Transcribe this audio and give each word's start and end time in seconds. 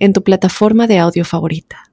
en 0.00 0.12
tu 0.12 0.24
plataforma 0.24 0.88
de 0.88 0.98
audio 0.98 1.24
favorita. 1.24 1.90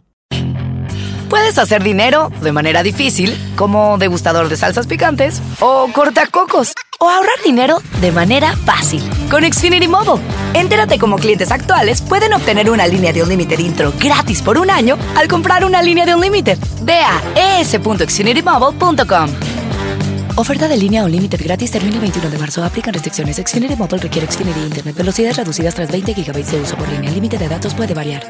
Puedes 1.29 1.57
hacer 1.57 1.83
dinero 1.83 2.31
de 2.41 2.51
manera 2.53 2.83
difícil, 2.83 3.37
como 3.55 3.97
degustador 3.97 4.47
de 4.47 4.55
salsas 4.55 4.87
picantes, 4.87 5.41
o 5.59 5.89
cortacocos, 5.93 6.73
o 6.99 7.09
ahorrar 7.09 7.37
dinero 7.43 7.79
de 7.99 8.11
manera 8.11 8.55
fácil 8.55 9.03
con 9.29 9.43
Xfinity 9.43 9.87
Mobile. 9.87 10.23
Entérate 10.53 10.97
cómo 10.97 11.17
clientes 11.17 11.51
actuales 11.51 12.01
pueden 12.01 12.33
obtener 12.33 12.69
una 12.69 12.87
línea 12.87 13.11
de 13.11 13.23
un 13.23 13.29
límite 13.29 13.61
intro 13.61 13.93
gratis 13.99 14.41
por 14.41 14.57
un 14.57 14.69
año 14.69 14.97
al 15.15 15.27
comprar 15.27 15.65
una 15.65 15.81
línea 15.81 16.05
de 16.05 16.15
un 16.15 16.21
límite. 16.21 16.57
Ve 16.83 16.99
a 17.01 17.59
es.xfinitymobile.com. 17.59 19.56
Oferta 20.39 20.67
de 20.67 20.77
línea 20.77 21.03
o 21.03 21.07
límite 21.07 21.35
gratis 21.35 21.71
termina 21.71 21.95
el 21.95 22.01
21 22.01 22.29
de 22.29 22.37
marzo. 22.37 22.63
Aplican 22.63 22.93
restricciones. 22.93 23.37
Xfinity 23.37 23.75
Mobile 23.75 23.97
requiere 23.97 24.31
Xfinity 24.31 24.59
Internet. 24.59 24.95
Velocidades 24.95 25.35
reducidas 25.35 25.73
tras 25.73 25.91
20 25.91 26.13
GB 26.13 26.45
de 26.45 26.61
uso 26.61 26.77
por 26.77 26.87
línea. 26.87 27.09
El 27.09 27.15
límite 27.15 27.39
de 27.39 27.47
datos 27.47 27.73
puede 27.73 27.95
variar. 27.95 28.23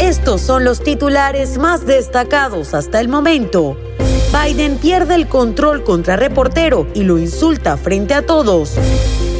Estos 0.00 0.40
son 0.40 0.64
los 0.64 0.82
titulares 0.82 1.58
más 1.58 1.86
destacados 1.86 2.72
hasta 2.72 3.00
el 3.00 3.08
momento. 3.08 3.76
Biden 4.32 4.78
pierde 4.78 5.14
el 5.14 5.28
control 5.28 5.84
contra 5.84 6.16
reportero 6.16 6.86
y 6.94 7.02
lo 7.02 7.18
insulta 7.18 7.76
frente 7.76 8.14
a 8.14 8.24
todos. 8.24 8.78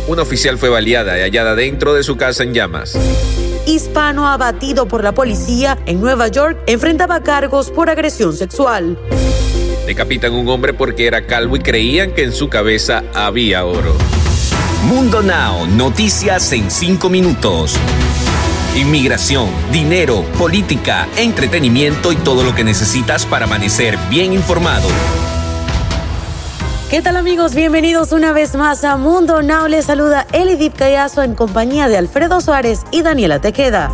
Un 0.07 0.19
oficial 0.19 0.59
fue 0.59 0.69
baleada 0.69 1.17
y 1.17 1.23
hallada 1.23 1.55
dentro 1.55 1.95
de 1.95 2.03
su 2.03 2.19
casa 2.19 2.43
en 2.43 2.53
llamas 2.53 2.95
hispano 3.67 4.27
abatido 4.27 4.87
por 4.87 5.03
la 5.03 5.13
policía 5.13 5.79
en 5.87 6.01
Nueva 6.01 6.29
York 6.29 6.59
enfrentaba 6.67 7.23
cargos 7.23 7.71
por 7.71 7.91
agresión 7.91 8.35
sexual. 8.35 8.99
Decapitan 9.87 10.33
un 10.35 10.49
hombre 10.49 10.73
porque 10.73 11.07
era 11.07 11.27
calvo 11.27 11.57
y 11.57 11.61
creían 11.61 12.13
que 12.13 12.25
en 12.25 12.33
su 12.33 12.49
cabeza 12.49 13.03
había 13.15 13.65
oro. 13.65 13.95
Mundo 14.85 15.23
Now, 15.23 15.67
noticias 15.67 16.53
en 16.53 16.71
5 16.71 17.11
minutos. 17.11 17.77
Inmigración, 18.77 19.49
dinero, 19.73 20.23
política, 20.39 21.09
entretenimiento 21.17 22.13
y 22.13 22.17
todo 22.17 22.45
lo 22.45 22.55
que 22.55 22.65
necesitas 22.65 23.27
para 23.27 23.45
amanecer 23.47 23.99
bien 24.09 24.33
informado. 24.33 24.89
¿Qué 26.91 27.03
tal 27.03 27.17
amigos? 27.17 27.55
Bienvenidos 27.55 28.11
una 28.11 28.33
vez 28.33 28.57
más 28.57 28.83
a 28.83 28.97
Mundo 28.97 29.43
Now. 29.43 29.69
Les 29.69 29.85
saluda 29.85 30.27
Elidip 30.33 30.75
Callazo 30.75 31.23
en 31.23 31.37
compañía 31.37 31.87
de 31.87 31.97
Alfredo 31.97 32.41
Suárez 32.41 32.81
y 32.91 33.03
Daniela 33.03 33.41
Tejeda. 33.41 33.93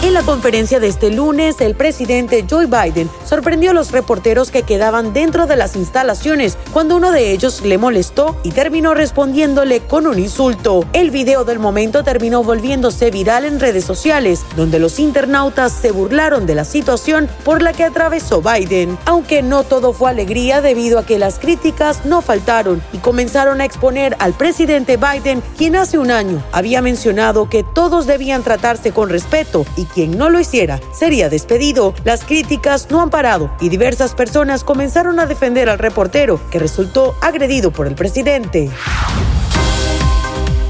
En 0.00 0.14
la 0.14 0.22
conferencia 0.22 0.78
de 0.78 0.86
este 0.86 1.10
lunes, 1.10 1.60
el 1.60 1.74
presidente 1.74 2.46
Joe 2.48 2.66
Biden 2.66 3.10
sorprendió 3.26 3.72
a 3.72 3.74
los 3.74 3.90
reporteros 3.90 4.52
que 4.52 4.62
quedaban 4.62 5.12
dentro 5.12 5.48
de 5.48 5.56
las 5.56 5.74
instalaciones 5.74 6.56
cuando 6.72 6.96
uno 6.96 7.10
de 7.10 7.32
ellos 7.32 7.62
le 7.62 7.78
molestó 7.78 8.36
y 8.44 8.52
terminó 8.52 8.94
respondiéndole 8.94 9.80
con 9.80 10.06
un 10.06 10.20
insulto. 10.20 10.86
El 10.92 11.10
video 11.10 11.44
del 11.44 11.58
momento 11.58 12.04
terminó 12.04 12.44
volviéndose 12.44 13.10
viral 13.10 13.44
en 13.44 13.58
redes 13.58 13.84
sociales, 13.84 14.44
donde 14.56 14.78
los 14.78 15.00
internautas 15.00 15.72
se 15.72 15.90
burlaron 15.90 16.46
de 16.46 16.54
la 16.54 16.64
situación 16.64 17.28
por 17.44 17.60
la 17.60 17.72
que 17.72 17.82
atravesó 17.82 18.40
Biden. 18.40 18.96
Aunque 19.04 19.42
no 19.42 19.64
todo 19.64 19.92
fue 19.92 20.10
alegría 20.10 20.60
debido 20.60 21.00
a 21.00 21.06
que 21.06 21.18
las 21.18 21.40
críticas 21.40 22.06
no 22.06 22.22
faltaron 22.22 22.80
y 22.92 22.98
comenzaron 22.98 23.60
a 23.60 23.64
exponer 23.64 24.16
al 24.20 24.32
presidente 24.32 24.96
Biden, 24.96 25.42
quien 25.56 25.74
hace 25.74 25.98
un 25.98 26.12
año 26.12 26.40
había 26.52 26.82
mencionado 26.82 27.50
que 27.50 27.64
todos 27.64 28.06
debían 28.06 28.44
tratarse 28.44 28.92
con 28.92 29.08
respeto 29.08 29.66
y 29.76 29.87
quien 29.94 30.16
no 30.16 30.30
lo 30.30 30.40
hiciera 30.40 30.80
sería 30.92 31.28
despedido. 31.28 31.94
Las 32.04 32.24
críticas 32.24 32.90
no 32.90 33.00
han 33.02 33.10
parado 33.10 33.50
y 33.60 33.68
diversas 33.68 34.14
personas 34.14 34.64
comenzaron 34.64 35.20
a 35.20 35.26
defender 35.26 35.68
al 35.68 35.78
reportero 35.78 36.40
que 36.50 36.58
resultó 36.58 37.14
agredido 37.20 37.70
por 37.70 37.86
el 37.86 37.94
presidente. 37.94 38.70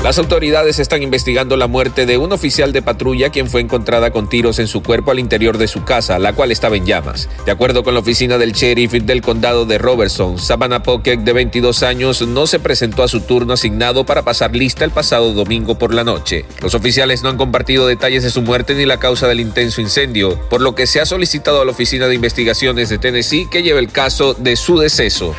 Las 0.03 0.17
autoridades 0.17 0.79
están 0.79 1.03
investigando 1.03 1.57
la 1.57 1.67
muerte 1.67 2.07
de 2.07 2.19
un 2.19 2.33
oficial 2.33 2.73
de 2.73 2.83
patrulla 2.83 3.31
quien 3.31 3.51
fue 3.51 3.61
encontrada 3.61 4.13
con 4.13 4.29
tiros 4.29 4.61
en 4.61 4.69
su 4.69 4.81
cuerpo 4.81 5.11
al 5.11 5.19
interior 5.19 5.59
de 5.59 5.67
su 5.67 5.83
casa, 5.83 6.21
la 6.21 6.35
cual 6.35 6.53
estaba 6.53 6.77
en 6.77 6.87
llamas. 6.87 7.29
De 7.45 7.51
acuerdo 7.51 7.83
con 7.83 7.95
la 7.95 8.01
oficina 8.01 8.39
del 8.39 8.53
sheriff 8.53 8.93
del 8.93 9.23
condado 9.23 9.67
de 9.67 9.77
Robertson, 9.77 10.39
Savannah 10.39 10.85
Pocket, 10.85 11.19
de 11.19 11.33
22 11.33 11.83
años, 11.83 12.23
no 12.23 12.47
se 12.47 12.61
presentó 12.61 13.03
a 13.03 13.09
su 13.09 13.23
turno 13.23 13.55
asignado 13.55 14.07
para 14.07 14.23
pasar 14.23 14.55
lista 14.55 14.85
el 14.85 14.93
pasado 14.93 15.33
domingo 15.33 15.77
por 15.79 15.93
la 15.93 16.05
noche. 16.05 16.45
Los 16.63 16.75
oficiales 16.75 17.25
no 17.25 17.31
han 17.31 17.37
compartido 17.37 17.89
detalles 17.89 18.23
de 18.23 18.31
su 18.31 18.41
muerte 18.41 18.77
ni 18.77 18.87
la 18.87 19.01
causa 19.01 19.27
del 19.27 19.41
intenso 19.41 19.81
incendio, 19.81 20.39
por 20.49 20.61
lo 20.61 20.77
que 20.77 20.87
se 20.87 21.01
ha 21.01 21.07
solicitado 21.07 21.61
a 21.61 21.65
la 21.65 21.73
Oficina 21.73 22.07
de 22.07 22.15
Investigaciones 22.15 22.89
de 22.89 22.99
Tennessee 22.99 23.49
que 23.51 23.65
lleve 23.65 23.81
el 23.81 23.91
caso 23.91 24.35
de 24.35 24.55
su 24.55 24.79
deceso. 24.79 25.35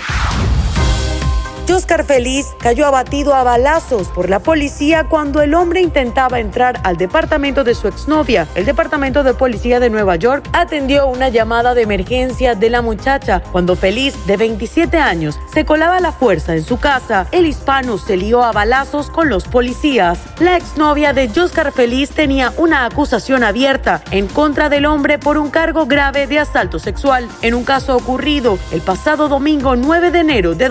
Oscar 1.72 2.04
Feliz 2.04 2.48
cayó 2.60 2.88
abatido 2.88 3.36
a 3.36 3.44
balazos 3.44 4.08
por 4.08 4.30
la 4.30 4.40
policía 4.40 5.04
cuando 5.04 5.42
el 5.42 5.54
hombre 5.54 5.82
intentaba 5.82 6.40
entrar 6.40 6.80
al 6.84 6.98
departamento 6.98 7.64
de 7.64 7.76
su 7.76 7.88
exnovia. 7.88 8.48
El 8.56 8.66
departamento 8.66 9.24
de 9.24 9.34
policía 9.34 9.80
de 9.80 9.90
Nueva 9.90 10.16
York 10.16 10.48
atendió 10.54 11.08
una 11.08 11.30
llamada 11.30 11.74
de 11.74 11.84
emergencia 11.84 12.56
de 12.56 12.70
la 12.70 12.82
muchacha 12.82 13.42
cuando 13.52 13.76
Feliz, 13.76 14.16
de 14.26 14.38
27 14.38 14.98
años, 14.98 15.40
se 15.54 15.66
colaba 15.66 16.00
la 16.00 16.12
fuerza 16.12 16.56
en 16.56 16.64
su 16.64 16.80
casa. 16.80 17.28
El 17.32 17.46
hispano 17.46 17.98
se 17.98 18.18
lió 18.18 18.44
a 18.44 18.52
balazos 18.52 19.10
con 19.10 19.30
los 19.30 19.46
policías. 19.46 20.20
La 20.40 20.58
exnovia 20.58 21.14
de 21.14 21.30
Oscar 21.40 21.72
Feliz 21.72 22.10
tenía 22.10 22.52
una 22.58 22.86
acusación 22.86 23.44
abierta 23.44 24.02
en 24.12 24.28
contra 24.28 24.70
del 24.70 24.86
hombre 24.86 25.20
por 25.20 25.38
un 25.38 25.50
cargo 25.50 25.86
grave 25.86 26.28
de 26.28 26.40
asalto 26.40 26.80
sexual 26.80 27.28
en 27.42 27.54
un 27.54 27.64
caso 27.64 27.96
ocurrido 27.96 28.58
el 28.72 28.82
pasado 28.82 29.28
domingo 29.28 29.76
9 29.76 30.12
de 30.12 30.20
enero 30.20 30.56
de 30.56 30.68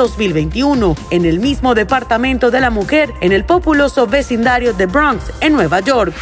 2021 0.89 0.97
en 1.11 1.25
el 1.25 1.41
mismo 1.41 1.75
departamento 1.75 2.51
de 2.51 2.61
la 2.61 2.71
mujer 2.71 3.13
en 3.21 3.33
el 3.33 3.45
populoso 3.45 4.07
vecindario 4.07 4.73
de 4.73 4.87
Bronx, 4.87 5.33
en 5.41 5.53
Nueva 5.55 5.81
York. 5.81 6.15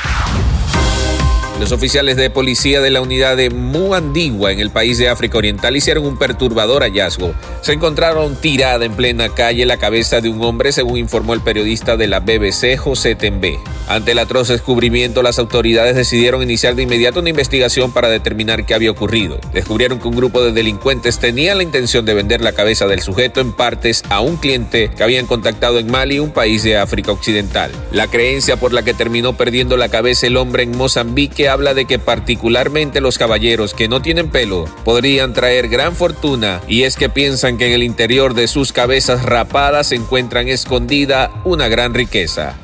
Los 1.59 1.73
oficiales 1.73 2.17
de 2.17 2.29
policía 2.29 2.83
de 2.83 2.91
la 2.91 3.01
unidad 3.01 3.37
de 3.37 3.49
Muandigua 3.49 4.53
en 4.53 4.61
el 4.61 4.71
país 4.71 4.99
de 4.99 5.09
África 5.09 5.39
Oriental 5.39 5.75
hicieron 5.75 6.05
un 6.05 6.19
perturbador 6.19 6.83
hallazgo. 6.83 7.33
Se 7.63 7.73
encontraron 7.73 8.37
tirada 8.37 8.85
en 8.85 8.93
plena 8.93 9.31
calle 9.31 9.65
la 9.65 9.79
cabeza 9.79 10.21
de 10.21 10.29
un 10.29 10.43
hombre, 10.45 10.73
según 10.73 10.99
informó 10.99 11.33
el 11.33 11.41
periodista 11.41 11.97
de 11.97 12.09
la 12.09 12.21
BBC, 12.21 12.77
José 12.77 13.15
Tembe. 13.15 13.59
Ante 13.89 14.13
el 14.13 14.19
atroz 14.19 14.49
descubrimiento, 14.49 15.23
las 15.23 15.39
autoridades 15.39 15.95
decidieron 15.95 16.43
iniciar 16.43 16.75
de 16.75 16.83
inmediato 16.83 17.21
una 17.21 17.31
investigación 17.31 17.93
para 17.93 18.09
determinar 18.09 18.67
qué 18.67 18.75
había 18.75 18.91
ocurrido. 18.91 19.39
Descubrieron 19.53 20.01
que 20.01 20.09
un 20.09 20.17
grupo 20.17 20.43
de 20.43 20.51
delincuentes 20.51 21.21
tenía 21.21 21.55
la 21.55 21.63
intención 21.63 22.05
de 22.05 22.15
vender 22.15 22.41
la 22.41 22.51
cabeza 22.53 22.87
del 22.87 23.01
sujeto 23.01 23.41
en 23.41 23.53
partes 23.53 24.03
a 24.11 24.21
un 24.21 24.39
cliente 24.39 24.91
que 24.97 25.05
habían 25.05 25.27
contactado 25.27 25.79
en 25.79 25.91
Mali, 25.91 26.19
un 26.19 26.33
país 26.33 26.65
de 26.65 26.77
África 26.77 27.13
Occidental. 27.13 27.71
La 27.93 28.09
creencia 28.09 28.57
por 28.57 28.73
la 28.73 28.83
que 28.83 28.93
terminó 28.93 29.37
perdiendo 29.37 29.77
la 29.77 29.89
cabeza 29.89 30.27
el 30.27 30.37
hombre 30.37 30.65
en 30.65 30.77
Mozambique 30.77 31.49
habla 31.49 31.73
de 31.73 31.85
que 31.85 32.01
particularmente 32.01 33.01
los 33.01 33.19
caballeros 33.19 33.73
que 33.73 33.89
no 33.89 34.03
tienen 34.03 34.31
pelo 34.31 34.65
podrían 34.85 35.33
traer 35.33 35.69
gran 35.69 35.95
fortuna 35.95 36.61
y 36.67 36.83
es 36.83 36.97
que 36.97 37.09
piensan 37.09 37.57
que 37.57 37.69
en 37.69 37.73
el 37.73 37.85
interior 37.85 38.35
de 38.35 38.49
sus 38.49 38.73
cabezas 38.73 39.23
rapadas 39.23 39.89
se 39.89 39.95
encuentran 39.95 40.49
escondida 40.49 41.31
una 41.45 41.69
gran 41.69 41.95
riqueza. 41.95 42.57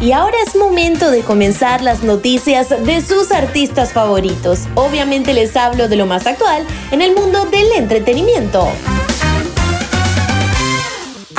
Y 0.00 0.12
ahora 0.12 0.36
es 0.46 0.54
momento 0.54 1.10
de 1.10 1.22
comenzar 1.22 1.82
las 1.82 2.04
noticias 2.04 2.68
de 2.68 3.00
sus 3.00 3.32
artistas 3.32 3.92
favoritos. 3.92 4.60
Obviamente 4.76 5.34
les 5.34 5.56
hablo 5.56 5.88
de 5.88 5.96
lo 5.96 6.06
más 6.06 6.28
actual 6.28 6.64
en 6.92 7.02
el 7.02 7.16
mundo 7.16 7.46
del 7.46 7.66
entretenimiento 7.72 8.68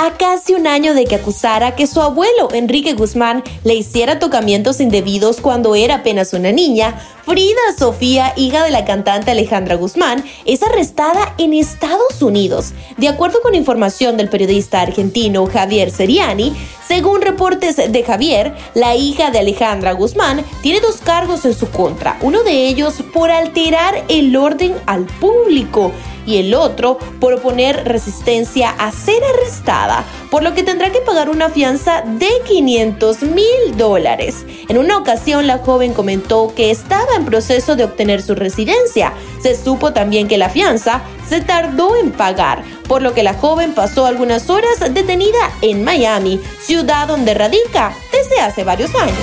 a 0.01 0.13
casi 0.13 0.53
un 0.53 0.65
año 0.65 0.93
de 0.93 1.03
que 1.03 1.15
acusara 1.15 1.75
que 1.75 1.85
su 1.85 2.01
abuelo, 2.01 2.47
Enrique 2.53 2.93
Guzmán, 2.93 3.43
le 3.65 3.73
hiciera 3.73 4.17
tocamientos 4.17 4.79
indebidos 4.79 5.41
cuando 5.41 5.75
era 5.75 5.95
apenas 5.95 6.31
una 6.31 6.53
niña, 6.53 6.95
Frida 7.25 7.59
Sofía, 7.77 8.31
hija 8.37 8.63
de 8.63 8.71
la 8.71 8.85
cantante 8.85 9.31
Alejandra 9.31 9.75
Guzmán, 9.75 10.23
es 10.45 10.63
arrestada 10.63 11.35
en 11.37 11.53
Estados 11.53 12.21
Unidos. 12.21 12.71
De 12.95 13.09
acuerdo 13.09 13.41
con 13.41 13.55
información 13.55 14.15
del 14.15 14.29
periodista 14.29 14.79
argentino 14.79 15.45
Javier 15.47 15.91
Seriani, 15.91 16.55
según 16.89 17.21
reportes 17.21 17.75
de 17.75 18.03
Javier, 18.03 18.55
la 18.73 18.95
hija 18.95 19.29
de 19.29 19.37
Alejandra 19.37 19.91
Guzmán 19.91 20.43
tiene 20.63 20.79
dos 20.79 21.01
cargos 21.03 21.45
en 21.45 21.53
su 21.53 21.69
contra, 21.69 22.17
uno 22.21 22.41
de 22.41 22.67
ellos 22.67 23.03
por 23.13 23.29
alterar 23.29 24.03
el 24.07 24.35
orden 24.35 24.73
al 24.87 25.05
público 25.05 25.91
y 26.25 26.37
el 26.37 26.55
otro 26.55 26.97
por 27.19 27.33
oponer 27.33 27.83
resistencia 27.85 28.71
a 28.71 28.91
ser 28.91 29.21
arrestada 29.23 30.03
por 30.29 30.43
lo 30.43 30.53
que 30.53 30.63
tendrá 30.63 30.91
que 30.91 31.01
pagar 31.01 31.29
una 31.29 31.49
fianza 31.49 32.03
de 32.05 32.29
500 32.47 33.23
mil 33.23 33.77
dólares. 33.77 34.45
En 34.67 34.77
una 34.77 34.97
ocasión, 34.97 35.47
la 35.47 35.59
joven 35.59 35.93
comentó 35.93 36.53
que 36.55 36.71
estaba 36.71 37.15
en 37.15 37.25
proceso 37.25 37.75
de 37.75 37.83
obtener 37.83 38.21
su 38.21 38.35
residencia. 38.35 39.13
Se 39.41 39.55
supo 39.55 39.93
también 39.93 40.27
que 40.27 40.37
la 40.37 40.49
fianza 40.49 41.01
se 41.27 41.41
tardó 41.41 41.95
en 41.95 42.11
pagar, 42.11 42.63
por 42.87 43.01
lo 43.01 43.13
que 43.13 43.23
la 43.23 43.33
joven 43.33 43.73
pasó 43.73 44.05
algunas 44.05 44.49
horas 44.49 44.79
detenida 44.93 45.51
en 45.61 45.83
Miami, 45.83 46.39
ciudad 46.61 47.07
donde 47.07 47.33
radica 47.33 47.93
desde 48.11 48.41
hace 48.41 48.63
varios 48.63 48.93
años. 48.95 49.17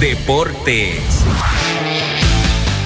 Deportes. 0.00 1.02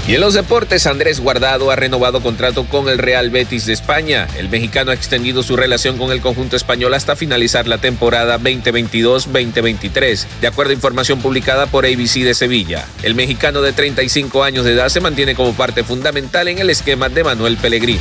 Y 0.06 0.14
en 0.14 0.20
los 0.20 0.34
deportes, 0.34 0.86
Andrés 0.86 1.18
Guardado 1.18 1.70
ha 1.70 1.76
renovado 1.76 2.20
contrato 2.20 2.66
con 2.66 2.90
el 2.90 2.98
Real 2.98 3.30
Betis 3.30 3.64
de 3.64 3.72
España. 3.72 4.28
El 4.36 4.50
mexicano 4.50 4.90
ha 4.90 4.94
extendido 4.94 5.42
su 5.42 5.56
relación 5.56 5.96
con 5.96 6.12
el 6.12 6.20
conjunto 6.20 6.56
español 6.56 6.92
hasta 6.92 7.16
finalizar 7.16 7.66
la 7.66 7.78
temporada 7.78 8.38
2022-2023, 8.38 10.26
de 10.42 10.46
acuerdo 10.46 10.72
a 10.72 10.74
información 10.74 11.22
publicada 11.22 11.64
por 11.66 11.86
ABC 11.86 12.22
de 12.22 12.34
Sevilla. 12.34 12.84
El 13.02 13.14
mexicano 13.14 13.62
de 13.62 13.72
35 13.72 14.44
años 14.44 14.66
de 14.66 14.72
edad 14.72 14.90
se 14.90 15.00
mantiene 15.00 15.34
como 15.34 15.54
parte 15.54 15.84
fundamental 15.84 16.48
en 16.48 16.58
el 16.58 16.68
esquema 16.68 17.08
de 17.08 17.24
Manuel 17.24 17.56
Pellegrini. 17.56 18.00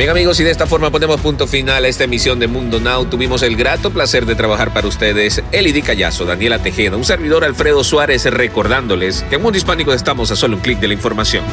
Bien 0.00 0.08
amigos, 0.08 0.40
y 0.40 0.44
de 0.44 0.50
esta 0.50 0.66
forma 0.66 0.90
ponemos 0.90 1.20
punto 1.20 1.46
final 1.46 1.84
a 1.84 1.88
esta 1.88 2.04
emisión 2.04 2.38
de 2.38 2.46
Mundo 2.46 2.80
Now. 2.80 3.04
Tuvimos 3.04 3.42
el 3.42 3.54
grato 3.54 3.90
placer 3.90 4.24
de 4.24 4.34
trabajar 4.34 4.72
para 4.72 4.88
ustedes 4.88 5.42
Elidi 5.52 5.82
Callazo, 5.82 6.24
Daniela 6.24 6.58
Tejeda, 6.58 6.96
un 6.96 7.04
servidor 7.04 7.44
Alfredo 7.44 7.84
Suárez 7.84 8.24
recordándoles 8.24 9.24
que 9.24 9.34
en 9.34 9.42
Mundo 9.42 9.58
Hispánico 9.58 9.92
estamos 9.92 10.30
a 10.30 10.36
solo 10.36 10.56
un 10.56 10.62
clic 10.62 10.80
de 10.80 10.88
la 10.88 10.94
información. 10.94 11.44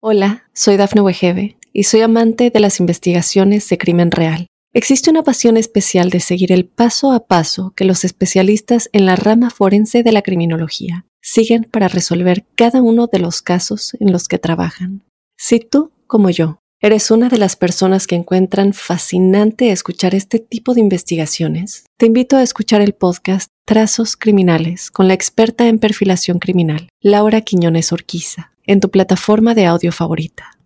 Hola, 0.00 0.48
soy 0.52 0.76
Dafne 0.76 1.02
Wegebe 1.02 1.56
y 1.72 1.84
soy 1.84 2.00
amante 2.00 2.50
de 2.50 2.58
las 2.58 2.80
investigaciones 2.80 3.68
de 3.68 3.78
crimen 3.78 4.10
real. 4.10 4.48
Existe 4.72 5.10
una 5.10 5.22
pasión 5.22 5.56
especial 5.56 6.10
de 6.10 6.18
seguir 6.18 6.50
el 6.50 6.66
paso 6.66 7.12
a 7.12 7.28
paso 7.28 7.72
que 7.76 7.84
los 7.84 8.04
especialistas 8.04 8.90
en 8.92 9.06
la 9.06 9.14
rama 9.14 9.48
forense 9.48 10.02
de 10.02 10.10
la 10.10 10.22
criminología 10.22 11.06
siguen 11.20 11.64
para 11.64 11.88
resolver 11.88 12.44
cada 12.54 12.82
uno 12.82 13.06
de 13.06 13.18
los 13.18 13.42
casos 13.42 13.94
en 14.00 14.12
los 14.12 14.28
que 14.28 14.38
trabajan. 14.38 15.02
Si 15.38 15.60
tú, 15.60 15.92
como 16.06 16.30
yo, 16.30 16.58
eres 16.80 17.10
una 17.10 17.28
de 17.28 17.38
las 17.38 17.56
personas 17.56 18.06
que 18.06 18.14
encuentran 18.14 18.72
fascinante 18.72 19.70
escuchar 19.70 20.14
este 20.14 20.38
tipo 20.38 20.74
de 20.74 20.80
investigaciones, 20.80 21.84
te 21.98 22.06
invito 22.06 22.36
a 22.36 22.42
escuchar 22.42 22.80
el 22.80 22.94
podcast 22.94 23.48
Trazos 23.66 24.16
Criminales 24.16 24.90
con 24.90 25.06
la 25.06 25.14
experta 25.14 25.68
en 25.68 25.78
perfilación 25.78 26.38
criminal, 26.38 26.88
Laura 27.00 27.42
Quiñones 27.42 27.92
Orquiza, 27.92 28.52
en 28.64 28.80
tu 28.80 28.90
plataforma 28.90 29.54
de 29.54 29.66
audio 29.66 29.92
favorita. 29.92 30.56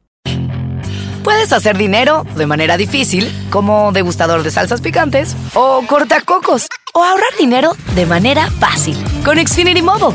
Puedes 1.24 1.52
hacer 1.54 1.78
dinero 1.78 2.24
de 2.36 2.46
manera 2.46 2.76
difícil, 2.76 3.32
como 3.50 3.92
degustador 3.92 4.42
de 4.42 4.50
salsas 4.50 4.82
picantes, 4.82 5.34
o 5.54 5.82
cortacocos, 5.86 6.66
o 6.92 7.02
ahorrar 7.02 7.34
dinero 7.38 7.72
de 7.94 8.04
manera 8.06 8.50
fácil 8.50 8.96
con 9.24 9.38
Xfinity 9.38 9.80
Mobile. 9.80 10.14